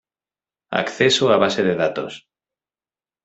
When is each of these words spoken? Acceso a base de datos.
Acceso 0.81 1.23
a 1.29 1.35
base 1.43 1.61
de 1.67 1.75
datos. 1.83 2.13